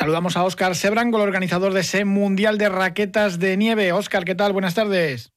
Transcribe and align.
Saludamos 0.00 0.34
a 0.38 0.44
Óscar 0.44 0.74
Sebrango, 0.76 1.18
el 1.18 1.24
organizador 1.24 1.74
de 1.74 1.80
ese 1.80 2.06
Mundial 2.06 2.56
de 2.56 2.70
Raquetas 2.70 3.38
de 3.38 3.58
Nieve. 3.58 3.92
Óscar, 3.92 4.24
¿qué 4.24 4.34
tal? 4.34 4.54
Buenas 4.54 4.74
tardes. 4.74 5.30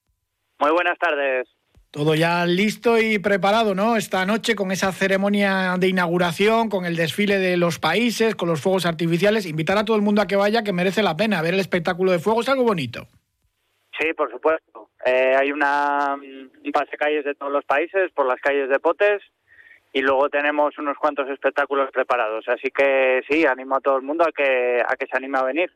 Muy 0.58 0.70
buenas 0.70 0.98
tardes. 0.98 1.46
Todo 1.90 2.14
ya 2.14 2.46
listo 2.46 2.98
y 2.98 3.18
preparado, 3.18 3.74
¿no? 3.74 3.98
Esta 3.98 4.24
noche 4.24 4.54
con 4.54 4.72
esa 4.72 4.90
ceremonia 4.90 5.76
de 5.78 5.88
inauguración, 5.88 6.70
con 6.70 6.86
el 6.86 6.96
desfile 6.96 7.38
de 7.38 7.58
los 7.58 7.78
países, 7.78 8.36
con 8.36 8.48
los 8.48 8.62
fuegos 8.62 8.86
artificiales. 8.86 9.44
Invitar 9.44 9.76
a 9.76 9.84
todo 9.84 9.96
el 9.96 10.02
mundo 10.02 10.22
a 10.22 10.26
que 10.26 10.36
vaya, 10.36 10.64
que 10.64 10.72
merece 10.72 11.02
la 11.02 11.14
pena. 11.14 11.42
Ver 11.42 11.52
el 11.52 11.60
espectáculo 11.60 12.12
de 12.12 12.18
fuego 12.18 12.40
es 12.40 12.48
algo 12.48 12.64
bonito. 12.64 13.06
Sí, 14.00 14.14
por 14.16 14.30
supuesto. 14.30 14.88
Eh, 15.04 15.34
hay 15.38 15.52
una, 15.52 16.14
un 16.14 16.72
pase 16.72 16.96
calles 16.96 17.26
de 17.26 17.34
todos 17.34 17.52
los 17.52 17.66
países 17.66 18.10
por 18.12 18.26
las 18.26 18.40
calles 18.40 18.70
de 18.70 18.80
Potes 18.80 19.20
y 19.94 20.02
luego 20.02 20.28
tenemos 20.28 20.76
unos 20.76 20.98
cuantos 20.98 21.30
espectáculos 21.30 21.88
preparados. 21.92 22.44
Así 22.48 22.68
que 22.70 23.22
sí, 23.30 23.46
animo 23.46 23.76
a 23.76 23.80
todo 23.80 23.96
el 23.96 24.02
mundo 24.02 24.24
a 24.24 24.32
que, 24.32 24.82
a 24.84 24.96
que 24.96 25.06
se 25.06 25.16
anime 25.16 25.38
a 25.38 25.44
venir. 25.44 25.72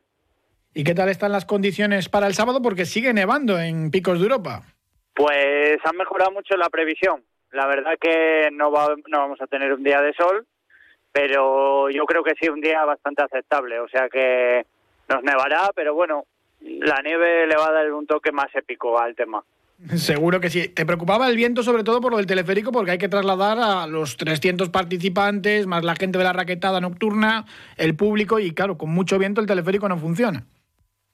¿Y 0.73 0.83
qué 0.83 0.93
tal 0.93 1.07
están 1.07 1.31
las 1.31 1.45
condiciones 1.45 2.09
para 2.09 2.27
el 2.27 2.33
sábado? 2.33 2.61
Porque 2.61 2.85
sigue 2.85 3.13
nevando 3.13 3.57
en 3.57 3.89
picos 3.89 4.19
de 4.19 4.25
Europa. 4.25 4.63
Pues 5.15 5.77
han 5.85 5.95
mejorado 5.95 6.31
mucho 6.31 6.57
la 6.57 6.69
previsión. 6.69 7.23
La 7.51 7.65
verdad 7.65 7.93
que 7.99 8.49
no, 8.51 8.71
va, 8.71 8.93
no 9.07 9.19
vamos 9.19 9.41
a 9.41 9.47
tener 9.47 9.71
un 9.71 9.83
día 9.83 10.01
de 10.01 10.13
sol, 10.13 10.45
pero 11.13 11.89
yo 11.89 12.03
creo 12.03 12.21
que 12.21 12.35
sí, 12.39 12.49
un 12.49 12.59
día 12.59 12.83
bastante 12.83 13.23
aceptable. 13.23 13.79
O 13.79 13.87
sea 13.87 14.09
que 14.09 14.65
nos 15.07 15.23
nevará, 15.23 15.69
pero 15.73 15.93
bueno, 15.93 16.25
la 16.59 17.01
nieve 17.01 17.47
le 17.47 17.55
va 17.55 17.69
a 17.69 17.73
dar 17.73 17.91
un 17.93 18.05
toque 18.05 18.33
más 18.33 18.53
épico 18.53 18.99
al 18.99 19.15
tema. 19.15 19.41
Seguro 19.95 20.39
que 20.39 20.49
sí. 20.49 20.67
¿Te 20.67 20.85
preocupaba 20.85 21.27
el 21.29 21.35
viento 21.35 21.63
sobre 21.63 21.83
todo 21.83 22.01
por 22.01 22.11
lo 22.11 22.17
del 22.17 22.27
teleférico? 22.27 22.71
Porque 22.71 22.91
hay 22.91 22.97
que 22.97 23.09
trasladar 23.09 23.57
a 23.59 23.87
los 23.87 24.17
300 24.17 24.69
participantes, 24.69 25.67
más 25.67 25.83
la 25.83 25.95
gente 25.95 26.17
de 26.17 26.23
la 26.23 26.33
raquetada 26.33 26.81
nocturna, 26.81 27.45
el 27.77 27.95
público, 27.95 28.39
y 28.39 28.53
claro, 28.53 28.77
con 28.77 28.89
mucho 28.89 29.17
viento 29.17 29.41
el 29.41 29.47
teleférico 29.47 29.87
no 29.87 29.97
funciona. 29.97 30.43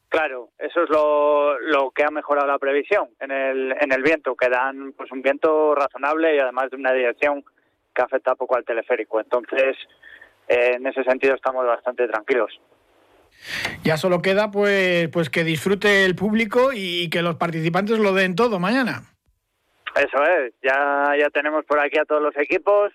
Claro, 0.10 0.50
eso 0.58 0.84
es 0.84 0.90
lo, 0.90 1.60
lo 1.60 1.92
que 1.92 2.04
ha 2.04 2.10
mejorado 2.10 2.48
la 2.48 2.58
previsión 2.58 3.10
en 3.20 3.32
el, 3.32 3.76
en 3.80 3.92
el 3.92 4.02
viento, 4.02 4.36
que 4.36 4.50
dan 4.50 4.94
pues, 4.94 5.12
un 5.12 5.22
viento 5.22 5.76
razonable 5.76 6.36
y 6.36 6.40
además 6.40 6.70
de 6.72 6.78
una 6.78 6.94
dirección 6.94 7.44
que 7.94 8.02
afecta 8.02 8.36
poco 8.36 8.56
al 8.56 8.66
teleférico. 8.66 9.20
Entonces, 9.20 9.76
eh, 10.48 10.74
en 10.76 10.88
ese 10.88 11.04
sentido 11.04 11.36
estamos 11.36 11.66
bastante 11.66 12.08
tranquilos. 12.08 12.60
Ya 13.84 13.98
solo 13.98 14.22
queda 14.22 14.52
pues, 14.52 15.10
pues 15.10 15.30
que 15.30 15.44
disfrute 15.44 16.06
el 16.06 16.16
público 16.16 16.72
y 16.74 17.10
que 17.10 17.22
los 17.22 17.36
participantes 17.36 18.00
lo 18.00 18.14
den 18.14 18.36
todo 18.36 18.60
mañana. 18.60 19.04
Eso 19.96 20.24
es, 20.24 20.54
ya, 20.62 21.14
ya 21.18 21.30
tenemos 21.30 21.64
por 21.66 21.80
aquí 21.80 21.98
a 21.98 22.06
todos 22.06 22.22
los 22.22 22.36
equipos 22.38 22.92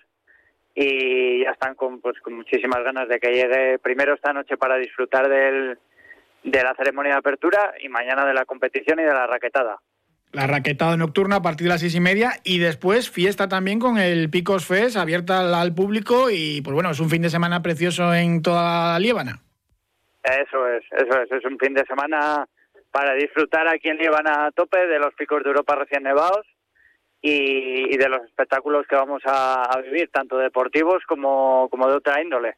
y 0.75 1.43
ya 1.43 1.51
están 1.51 1.75
con, 1.75 1.99
pues, 1.99 2.19
con 2.21 2.33
muchísimas 2.33 2.83
ganas 2.83 3.09
de 3.09 3.19
que 3.19 3.31
llegue 3.31 3.79
primero 3.79 4.13
esta 4.13 4.33
noche 4.33 4.55
para 4.55 4.77
disfrutar 4.77 5.27
del, 5.27 5.79
de 6.43 6.63
la 6.63 6.75
ceremonia 6.75 7.13
de 7.13 7.17
apertura 7.17 7.73
y 7.81 7.89
mañana 7.89 8.25
de 8.25 8.33
la 8.33 8.45
competición 8.45 8.99
y 8.99 9.03
de 9.03 9.13
la 9.13 9.25
raquetada. 9.27 9.79
La 10.31 10.47
raquetada 10.47 10.95
nocturna 10.95 11.37
a 11.37 11.41
partir 11.41 11.65
de 11.65 11.69
las 11.69 11.81
seis 11.81 11.95
y 11.95 11.99
media 11.99 12.33
y 12.43 12.59
después 12.59 13.09
fiesta 13.09 13.49
también 13.49 13.79
con 13.79 13.97
el 13.97 14.29
Picos 14.29 14.65
Fest 14.65 14.95
abierta 14.95 15.59
al 15.59 15.75
público 15.75 16.29
y 16.29 16.61
pues 16.61 16.73
bueno, 16.73 16.91
es 16.91 16.99
un 17.01 17.09
fin 17.09 17.21
de 17.21 17.29
semana 17.29 17.61
precioso 17.61 18.13
en 18.13 18.41
toda 18.41 18.93
la 18.93 18.99
Líbana. 18.99 19.41
Eso 20.23 20.67
es, 20.67 20.83
eso 20.91 21.21
es, 21.21 21.31
es 21.31 21.45
un 21.45 21.57
fin 21.57 21.73
de 21.73 21.85
semana 21.85 22.47
para 22.91 23.13
disfrutar 23.15 23.67
aquí 23.67 23.89
en 23.89 23.97
Líbana 23.97 24.45
a 24.45 24.51
tope 24.51 24.85
de 24.85 24.99
los 24.99 25.13
picos 25.15 25.43
de 25.43 25.49
Europa 25.49 25.75
recién 25.75 26.03
nevados 26.03 26.45
y, 27.21 27.97
de 27.97 28.09
los 28.09 28.23
espectáculos 28.25 28.85
que 28.87 28.95
vamos 28.95 29.21
a, 29.25 29.79
vivir, 29.83 30.09
tanto 30.11 30.37
deportivos 30.37 31.03
como, 31.07 31.67
como 31.69 31.87
de 31.87 31.95
otra 31.95 32.21
índole. 32.21 32.55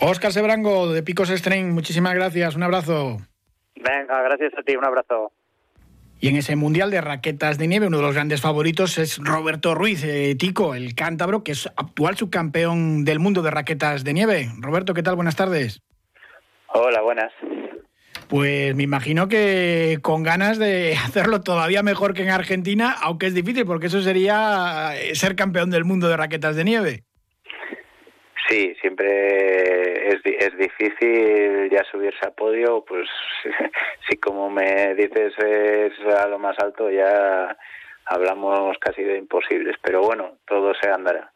Óscar 0.00 0.32
Sebrango, 0.32 0.92
de 0.92 1.02
Picos 1.02 1.28
String, 1.28 1.72
muchísimas 1.72 2.14
gracias, 2.14 2.54
un 2.54 2.62
abrazo. 2.62 3.18
Venga, 3.74 4.22
gracias 4.22 4.52
a 4.56 4.62
ti, 4.62 4.76
un 4.76 4.84
abrazo. 4.84 5.32
Y 6.18 6.28
en 6.28 6.36
ese 6.36 6.56
Mundial 6.56 6.90
de 6.90 7.02
Raquetas 7.02 7.58
de 7.58 7.66
Nieve, 7.66 7.88
uno 7.88 7.98
de 7.98 8.02
los 8.02 8.14
grandes 8.14 8.40
favoritos 8.40 8.96
es 8.96 9.18
Roberto 9.18 9.74
Ruiz, 9.74 10.02
eh, 10.02 10.34
Tico, 10.38 10.74
el 10.74 10.94
cántabro, 10.94 11.44
que 11.44 11.52
es 11.52 11.66
actual 11.76 12.16
subcampeón 12.16 13.04
del 13.04 13.18
mundo 13.18 13.42
de 13.42 13.50
raquetas 13.50 14.02
de 14.02 14.14
nieve. 14.14 14.48
Roberto, 14.60 14.94
¿qué 14.94 15.02
tal? 15.02 15.16
Buenas 15.16 15.36
tardes. 15.36 15.82
Hola, 16.68 17.00
buenas. 17.00 17.32
Pues 18.28 18.74
me 18.74 18.82
imagino 18.82 19.28
que 19.28 19.98
con 20.02 20.22
ganas 20.22 20.58
de 20.58 20.94
hacerlo 21.04 21.42
todavía 21.42 21.82
mejor 21.82 22.14
que 22.14 22.22
en 22.22 22.30
Argentina, 22.30 22.94
aunque 23.02 23.26
es 23.26 23.34
difícil, 23.34 23.66
porque 23.66 23.86
eso 23.86 24.00
sería 24.00 24.92
eh, 24.96 25.14
ser 25.14 25.36
campeón 25.36 25.70
del 25.70 25.84
mundo 25.84 26.08
de 26.08 26.16
raquetas 26.16 26.56
de 26.56 26.64
nieve. 26.64 27.02
Sí, 28.48 28.76
siempre 28.80 30.08
es, 30.08 30.20
es 30.24 30.56
difícil 30.56 31.68
ya 31.70 31.82
subirse 31.90 32.26
a 32.26 32.30
podio, 32.30 32.84
pues 32.86 33.08
si 34.08 34.16
como 34.18 34.50
me 34.50 34.94
dices 34.94 35.34
es 35.38 36.14
a 36.14 36.28
lo 36.28 36.38
más 36.38 36.56
alto 36.60 36.88
ya 36.88 37.56
hablamos 38.04 38.78
casi 38.78 39.02
de 39.02 39.18
imposibles, 39.18 39.76
pero 39.82 40.00
bueno, 40.02 40.38
todo 40.46 40.72
se 40.80 40.88
andará. 40.88 41.32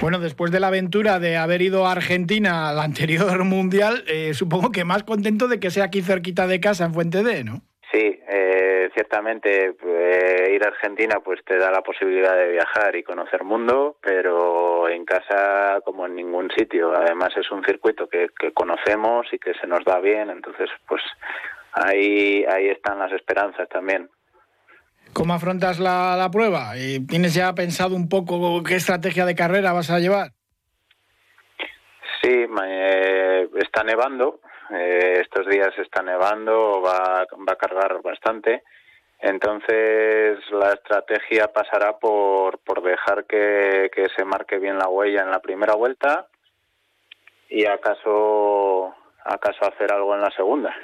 Bueno, 0.00 0.18
después 0.18 0.50
de 0.50 0.60
la 0.60 0.68
aventura 0.68 1.18
de 1.18 1.36
haber 1.36 1.62
ido 1.62 1.86
a 1.86 1.92
Argentina 1.92 2.68
al 2.68 2.78
anterior 2.78 3.44
mundial, 3.44 4.04
eh, 4.06 4.34
supongo 4.34 4.72
que 4.72 4.84
más 4.84 5.04
contento 5.04 5.48
de 5.48 5.60
que 5.60 5.70
sea 5.70 5.84
aquí 5.84 6.02
cerquita 6.02 6.46
de 6.46 6.60
casa, 6.60 6.84
en 6.84 6.94
Fuente 6.94 7.22
D, 7.22 7.44
¿no? 7.44 7.62
Sí, 7.92 8.20
eh, 8.28 8.88
ciertamente 8.94 9.74
eh, 9.84 10.52
ir 10.54 10.64
a 10.64 10.68
Argentina 10.68 11.18
pues 11.24 11.44
te 11.44 11.58
da 11.58 11.72
la 11.72 11.82
posibilidad 11.82 12.36
de 12.36 12.52
viajar 12.52 12.94
y 12.94 13.02
conocer 13.02 13.42
mundo, 13.42 13.96
pero 14.00 14.88
en 14.88 15.04
casa 15.04 15.80
como 15.84 16.06
en 16.06 16.14
ningún 16.14 16.50
sitio. 16.56 16.94
Además 16.96 17.30
es 17.36 17.50
un 17.50 17.64
circuito 17.64 18.08
que, 18.08 18.28
que 18.38 18.52
conocemos 18.52 19.26
y 19.32 19.38
que 19.40 19.54
se 19.54 19.66
nos 19.66 19.84
da 19.84 19.98
bien, 19.98 20.30
entonces 20.30 20.70
pues 20.86 21.02
ahí 21.72 22.44
ahí 22.44 22.68
están 22.68 23.00
las 23.00 23.12
esperanzas 23.12 23.68
también. 23.68 24.08
¿Cómo 25.12 25.34
afrontas 25.34 25.78
la, 25.78 26.28
prueba? 26.32 26.72
¿Tienes 27.08 27.34
ya 27.34 27.54
pensado 27.54 27.94
un 27.96 28.08
poco 28.08 28.62
qué 28.62 28.76
estrategia 28.76 29.26
de 29.26 29.34
carrera 29.34 29.72
vas 29.72 29.90
a 29.90 29.98
llevar? 29.98 30.32
Sí, 32.22 32.46
está 33.56 33.82
nevando. 33.82 34.40
Eh, 34.70 35.20
estos 35.20 35.46
días 35.48 35.70
está 35.78 36.02
nevando, 36.02 36.80
va, 36.80 37.26
va 37.26 37.52
a 37.52 37.56
cargar 37.56 38.00
bastante. 38.02 38.62
Entonces 39.20 40.38
la 40.50 40.72
estrategia 40.72 41.48
pasará 41.52 41.98
por, 41.98 42.58
por 42.60 42.82
dejar 42.82 43.24
que, 43.26 43.90
que 43.94 44.06
se 44.16 44.24
marque 44.24 44.58
bien 44.58 44.78
la 44.78 44.88
huella 44.88 45.22
en 45.22 45.30
la 45.30 45.40
primera 45.40 45.74
vuelta 45.74 46.26
y 47.48 47.66
acaso 47.66 48.94
acaso 49.24 49.66
hacer 49.66 49.92
algo 49.92 50.14
en 50.14 50.22
la 50.22 50.30
segunda. 50.30 50.74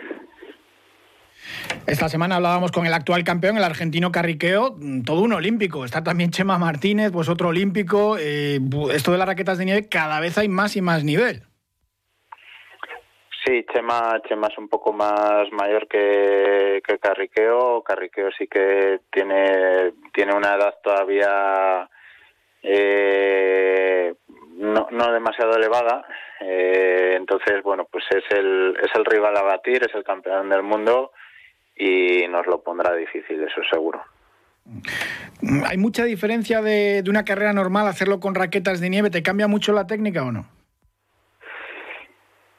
Esta 1.86 2.08
semana 2.08 2.36
hablábamos 2.36 2.72
con 2.72 2.86
el 2.86 2.94
actual 2.94 3.24
campeón, 3.24 3.56
el 3.56 3.64
argentino 3.64 4.10
Carriqueo, 4.10 4.76
mm, 4.78 5.02
todo 5.02 5.20
un 5.20 5.32
olímpico. 5.32 5.84
Está 5.84 6.02
también 6.02 6.30
Chema 6.30 6.58
Martínez, 6.58 7.12
pues 7.12 7.28
otro 7.28 7.48
olímpico. 7.48 8.16
Eh, 8.18 8.58
esto 8.92 9.12
de 9.12 9.18
las 9.18 9.28
raquetas 9.28 9.58
de 9.58 9.64
nieve, 9.64 9.88
cada 9.88 10.20
vez 10.20 10.36
hay 10.38 10.48
más 10.48 10.76
y 10.76 10.82
más 10.82 11.04
nivel. 11.04 11.42
Sí, 13.44 13.64
Chema, 13.72 14.20
Chema 14.28 14.48
es 14.48 14.58
un 14.58 14.68
poco 14.68 14.92
más 14.92 15.50
mayor 15.52 15.86
que, 15.86 16.82
que 16.84 16.98
Carriqueo. 16.98 17.82
Carriqueo 17.84 18.30
sí 18.36 18.48
que 18.48 19.00
tiene, 19.12 19.92
tiene 20.12 20.34
una 20.34 20.54
edad 20.56 20.74
todavía 20.82 21.88
eh, 22.62 24.12
no, 24.56 24.88
no 24.90 25.12
demasiado 25.12 25.54
elevada. 25.54 26.04
Eh, 26.40 27.14
entonces, 27.16 27.62
bueno, 27.62 27.86
pues 27.90 28.04
es 28.10 28.24
el, 28.36 28.76
es 28.82 28.90
el 28.96 29.04
rival 29.04 29.36
a 29.36 29.42
batir, 29.42 29.84
es 29.84 29.94
el 29.94 30.02
campeón 30.02 30.48
del 30.48 30.64
mundo 30.64 31.12
y 31.76 32.26
nos 32.28 32.46
lo 32.46 32.62
pondrá 32.62 32.94
difícil, 32.94 33.42
eso 33.42 33.60
seguro. 33.70 34.02
¿Hay 35.68 35.76
mucha 35.76 36.04
diferencia 36.04 36.60
de, 36.62 37.02
de, 37.02 37.10
una 37.10 37.24
carrera 37.24 37.52
normal 37.52 37.86
hacerlo 37.86 38.18
con 38.18 38.34
raquetas 38.34 38.80
de 38.80 38.90
nieve? 38.90 39.10
¿Te 39.10 39.22
cambia 39.22 39.46
mucho 39.46 39.72
la 39.72 39.86
técnica 39.86 40.24
o 40.24 40.32
no? 40.32 40.46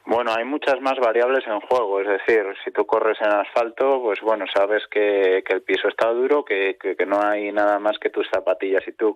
Bueno, 0.08 0.32
hay 0.34 0.46
muchas 0.46 0.80
más 0.80 0.94
variables 0.98 1.46
en 1.46 1.60
juego, 1.60 2.00
es 2.00 2.08
decir, 2.08 2.42
si 2.64 2.70
tú 2.70 2.86
corres 2.86 3.18
en 3.20 3.30
asfalto, 3.30 4.00
pues 4.00 4.18
bueno, 4.22 4.46
sabes 4.54 4.82
que, 4.90 5.44
que 5.46 5.52
el 5.52 5.60
piso 5.60 5.86
está 5.86 6.08
duro, 6.08 6.46
que, 6.46 6.78
que, 6.80 6.96
que, 6.96 7.04
no 7.04 7.20
hay 7.22 7.52
nada 7.52 7.78
más 7.78 7.98
que 7.98 8.08
tus 8.08 8.26
zapatillas 8.30 8.82
y 8.88 8.92
tú. 8.92 9.14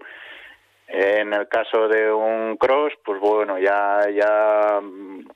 En 0.95 1.33
el 1.33 1.49
caso 1.49 1.89
de 1.89 2.13
un 2.13 2.59
cross, 2.59 2.93
pues 3.03 3.19
bueno, 3.19 3.59
ya, 3.59 4.11
ya 4.11 4.79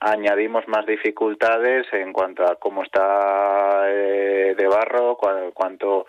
añadimos 0.01 0.69
más 0.69 0.85
dificultades 0.85 1.87
en 1.93 2.13
cuanto 2.13 2.45
a 2.45 2.57
cómo 2.57 2.83
está 2.83 3.87
eh, 3.89 4.55
de 4.55 4.67
barro, 4.67 5.17
cuánto, 5.55 6.07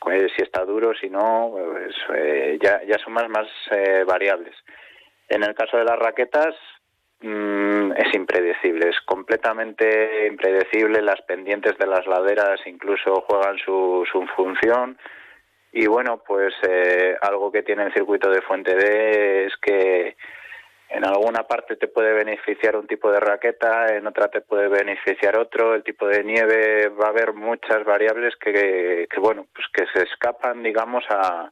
pues, 0.00 0.32
si 0.34 0.42
está 0.42 0.64
duro, 0.64 0.94
si 0.98 1.10
no, 1.10 1.52
pues, 1.52 1.94
eh, 2.14 2.58
ya, 2.62 2.80
son 3.04 3.12
más, 3.12 3.28
más 3.28 3.46
eh, 3.72 4.04
variables. 4.06 4.56
En 5.28 5.42
el 5.42 5.54
caso 5.54 5.76
de 5.76 5.84
las 5.84 5.98
raquetas, 5.98 6.54
mm, 7.20 7.92
es 7.92 8.14
impredecible, 8.14 8.88
es 8.88 8.98
completamente 9.02 10.26
impredecible. 10.28 11.02
Las 11.02 11.20
pendientes 11.20 11.76
de 11.76 11.86
las 11.88 12.06
laderas 12.06 12.58
incluso 12.64 13.22
juegan 13.28 13.58
su, 13.58 14.02
su 14.10 14.26
función 14.34 14.96
y 15.72 15.86
bueno, 15.86 16.22
pues 16.26 16.54
eh, 16.68 17.16
algo 17.20 17.50
que 17.50 17.62
tiene 17.62 17.84
el 17.84 17.94
circuito 17.94 18.30
de 18.30 18.42
Fuente 18.42 18.74
D 18.74 19.46
es 19.46 19.56
que 19.56 20.16
en 20.90 21.04
alguna 21.06 21.44
parte 21.44 21.76
te 21.76 21.88
puede 21.88 22.12
beneficiar 22.12 22.76
un 22.76 22.86
tipo 22.86 23.10
de 23.10 23.18
raqueta, 23.18 23.86
en 23.96 24.06
otra 24.06 24.28
te 24.28 24.42
puede 24.42 24.68
beneficiar 24.68 25.38
otro, 25.38 25.74
el 25.74 25.82
tipo 25.82 26.06
de 26.06 26.22
nieve, 26.22 26.88
va 26.88 27.06
a 27.06 27.10
haber 27.10 27.32
muchas 27.32 27.82
variables 27.84 28.34
que, 28.36 29.08
que 29.10 29.20
bueno, 29.20 29.46
pues 29.54 29.66
que 29.72 29.84
se 29.94 30.04
escapan, 30.04 30.62
digamos, 30.62 31.04
a, 31.08 31.50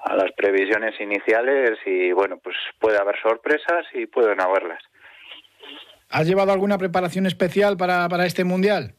a 0.00 0.16
las 0.16 0.32
previsiones 0.32 0.98
iniciales 1.00 1.78
y 1.84 2.12
bueno, 2.12 2.38
pues 2.38 2.56
puede 2.78 2.96
haber 2.96 3.20
sorpresas 3.20 3.84
y 3.92 4.06
pueden 4.06 4.40
haberlas. 4.40 4.82
¿Has 6.08 6.26
llevado 6.26 6.52
alguna 6.52 6.78
preparación 6.78 7.26
especial 7.26 7.76
para, 7.76 8.08
para 8.08 8.24
este 8.24 8.44
mundial? 8.44 8.94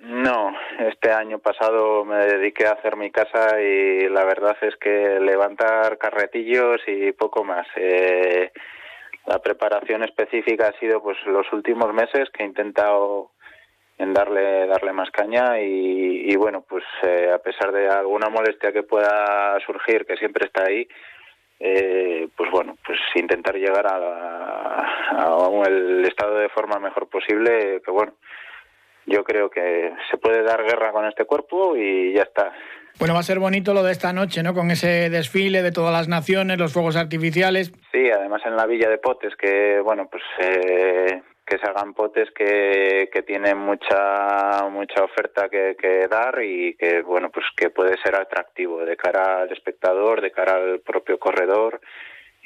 No, 0.00 0.47
este 0.78 1.10
año 1.10 1.40
pasado 1.40 2.04
me 2.04 2.18
dediqué 2.26 2.66
a 2.66 2.72
hacer 2.72 2.96
mi 2.96 3.10
casa 3.10 3.60
y 3.60 4.08
la 4.08 4.24
verdad 4.24 4.56
es 4.62 4.76
que 4.76 5.18
levantar 5.20 5.98
carretillos 5.98 6.80
y 6.86 7.12
poco 7.12 7.42
más. 7.44 7.66
Eh, 7.74 8.52
la 9.26 9.40
preparación 9.40 10.04
específica 10.04 10.68
ha 10.68 10.78
sido 10.78 11.02
pues 11.02 11.18
los 11.26 11.52
últimos 11.52 11.92
meses 11.92 12.30
que 12.30 12.44
he 12.44 12.46
intentado 12.46 13.30
en 13.98 14.14
darle 14.14 14.66
darle 14.68 14.92
más 14.92 15.10
caña 15.10 15.60
y, 15.60 16.34
bueno 16.36 16.64
pues 16.66 16.84
eh, 17.02 17.32
a 17.34 17.38
pesar 17.38 17.72
de 17.72 17.88
alguna 17.88 18.28
molestia 18.28 18.72
que 18.72 18.84
pueda 18.84 19.58
surgir 19.66 20.06
que 20.06 20.16
siempre 20.16 20.46
está 20.46 20.64
ahí 20.66 20.86
eh, 21.58 22.28
pues 22.36 22.48
bueno 22.52 22.76
pues 22.86 22.98
intentar 23.16 23.56
llegar 23.56 23.86
a, 23.88 23.96
a, 25.10 25.62
el 25.66 26.04
estado 26.06 26.36
de 26.36 26.48
forma 26.50 26.78
mejor 26.78 27.08
posible 27.08 27.82
que 27.84 27.90
bueno 27.90 28.12
yo 29.08 29.24
creo 29.24 29.50
que 29.50 29.92
se 30.10 30.18
puede 30.18 30.42
dar 30.42 30.62
guerra 30.64 30.92
con 30.92 31.06
este 31.06 31.24
cuerpo 31.24 31.76
y 31.76 32.12
ya 32.12 32.22
está 32.22 32.52
bueno, 32.98 33.14
va 33.14 33.20
a 33.20 33.22
ser 33.22 33.38
bonito 33.38 33.74
lo 33.74 33.84
de 33.84 33.92
esta 33.92 34.12
noche, 34.12 34.42
¿no? 34.42 34.54
Con 34.54 34.72
ese 34.72 35.08
desfile 35.08 35.62
de 35.62 35.70
todas 35.70 35.92
las 35.92 36.08
naciones, 36.08 36.58
los 36.58 36.72
fuegos 36.72 36.96
artificiales. 36.96 37.72
Sí, 37.92 38.10
además 38.10 38.42
en 38.44 38.56
la 38.56 38.66
Villa 38.66 38.90
de 38.90 38.98
Potes, 38.98 39.36
que, 39.36 39.78
bueno, 39.84 40.08
pues 40.10 40.24
eh, 40.40 41.22
que 41.46 41.58
se 41.58 41.66
hagan 41.66 41.94
potes 41.94 42.28
que, 42.32 43.08
que 43.12 43.22
tienen 43.22 43.56
mucha 43.56 44.68
mucha 44.68 45.04
oferta 45.04 45.48
que, 45.48 45.76
que, 45.80 46.08
dar 46.08 46.42
y 46.42 46.74
que, 46.74 47.02
bueno, 47.02 47.30
pues 47.30 47.46
que 47.56 47.70
puede 47.70 47.96
ser 48.02 48.16
atractivo 48.16 48.84
de 48.84 48.96
cara 48.96 49.42
al 49.42 49.52
espectador, 49.52 50.20
de 50.20 50.32
cara 50.32 50.56
al 50.56 50.80
propio 50.80 51.18
corredor 51.18 51.80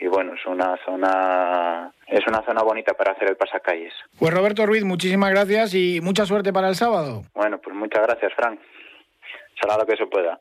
y 0.03 0.09
bueno, 0.09 0.35
es 0.35 0.45
una 0.47 0.77
zona 0.85 1.93
es 2.09 2.27
una 2.27 2.43
zona 2.45 2.63
bonita 2.63 2.93
para 2.95 3.13
hacer 3.13 3.31
el 3.31 3.37
pasacalles. 3.37 3.95
Pues 4.19 4.35
Roberto 4.35 4.67
Ruiz, 4.67 4.85
muchísimas 4.85 5.31
gracias 5.31 5.75
y 5.75 6.01
mucha 6.03 6.27
suerte 6.27 6.53
para 6.53 6.69
el 6.69 6.75
sábado. 6.75 7.23
Bueno, 7.35 7.59
pues 7.59 7.75
muchas 7.77 8.03
gracias, 8.03 8.33
Frank 8.35 8.59
será 9.63 9.79
lo 9.79 9.87
que 9.87 9.97
se 9.97 10.07
pueda. 10.07 10.41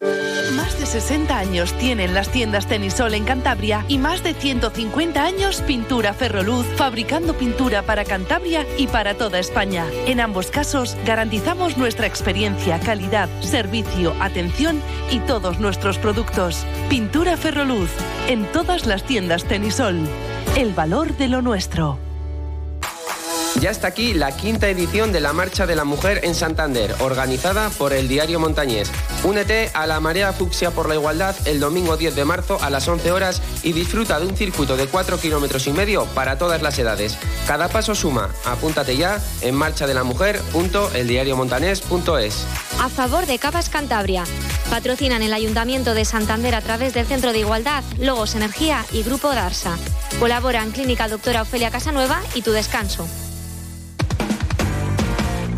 Más 0.00 0.78
de 0.78 0.86
60 0.86 1.36
años 1.36 1.72
tienen 1.78 2.14
las 2.14 2.30
tiendas 2.30 2.66
Tenisol 2.66 3.14
en 3.14 3.24
Cantabria 3.24 3.84
y 3.88 3.98
más 3.98 4.22
de 4.22 4.34
150 4.34 5.22
años 5.22 5.62
Pintura 5.62 6.12
Ferroluz, 6.12 6.66
fabricando 6.76 7.34
pintura 7.34 7.82
para 7.82 8.04
Cantabria 8.04 8.66
y 8.78 8.86
para 8.86 9.14
toda 9.14 9.38
España. 9.38 9.86
En 10.06 10.20
ambos 10.20 10.50
casos 10.50 10.96
garantizamos 11.04 11.76
nuestra 11.76 12.06
experiencia, 12.06 12.78
calidad, 12.80 13.28
servicio, 13.40 14.14
atención 14.20 14.80
y 15.10 15.20
todos 15.20 15.60
nuestros 15.60 15.98
productos. 15.98 16.64
Pintura 16.88 17.36
Ferroluz, 17.36 17.90
en 18.28 18.44
todas 18.52 18.86
las 18.86 19.02
tiendas 19.04 19.44
Tenisol. 19.44 20.00
El 20.56 20.72
valor 20.72 21.16
de 21.16 21.28
lo 21.28 21.42
nuestro. 21.42 22.05
Ya 23.60 23.70
está 23.70 23.88
aquí 23.88 24.12
la 24.12 24.36
quinta 24.36 24.68
edición 24.68 25.12
de 25.12 25.20
la 25.20 25.32
Marcha 25.32 25.66
de 25.66 25.76
la 25.76 25.84
Mujer 25.84 26.20
en 26.24 26.34
Santander, 26.34 26.94
organizada 27.00 27.70
por 27.70 27.94
el 27.94 28.06
Diario 28.06 28.38
Montañés. 28.38 28.92
Únete 29.24 29.70
a 29.72 29.86
la 29.86 29.98
Marea 29.98 30.34
Fucsia 30.34 30.72
por 30.72 30.88
la 30.88 30.94
Igualdad 30.94 31.34
el 31.46 31.58
domingo 31.58 31.96
10 31.96 32.14
de 32.14 32.26
marzo 32.26 32.58
a 32.60 32.68
las 32.68 32.86
11 32.86 33.12
horas 33.12 33.40
y 33.62 33.72
disfruta 33.72 34.20
de 34.20 34.26
un 34.26 34.36
circuito 34.36 34.76
de 34.76 34.86
4 34.86 35.18
kilómetros 35.18 35.66
y 35.66 35.72
medio 35.72 36.04
para 36.06 36.36
todas 36.36 36.60
las 36.60 36.78
edades. 36.78 37.16
Cada 37.46 37.68
paso 37.68 37.94
suma. 37.94 38.28
Apúntate 38.44 38.98
ya 38.98 39.22
en 39.40 39.54
marchadelamujer.eldiariomontanés.es. 39.54 42.44
A 42.78 42.90
favor 42.90 43.24
de 43.24 43.38
Capas 43.38 43.70
Cantabria. 43.70 44.24
Patrocinan 44.68 45.22
el 45.22 45.32
Ayuntamiento 45.32 45.94
de 45.94 46.04
Santander 46.04 46.54
a 46.54 46.60
través 46.60 46.92
del 46.92 47.06
Centro 47.06 47.32
de 47.32 47.38
Igualdad, 47.38 47.82
Logos 47.98 48.34
Energía 48.34 48.84
y 48.92 49.02
Grupo 49.02 49.34
Darsa. 49.34 49.78
Colaboran 50.20 50.72
Clínica 50.72 51.08
Doctora 51.08 51.40
Ofelia 51.42 51.70
Casanueva 51.70 52.20
y 52.34 52.42
Tu 52.42 52.52
Descanso. 52.52 53.08